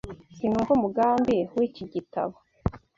Sinumva 0.35 0.71
umugambi 0.77 1.37
wiki 1.55 1.83
gitabo. 1.93 2.35